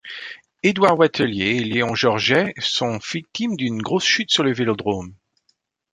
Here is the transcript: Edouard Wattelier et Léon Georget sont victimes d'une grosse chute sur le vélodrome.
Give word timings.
Edouard 0.63 0.97
Wattelier 0.97 1.57
et 1.57 1.63
Léon 1.63 1.93
Georget 1.93 2.55
sont 2.57 2.97
victimes 3.13 3.55
d'une 3.55 3.83
grosse 3.83 4.03
chute 4.03 4.31
sur 4.31 4.41
le 4.41 4.51
vélodrome. 4.51 5.13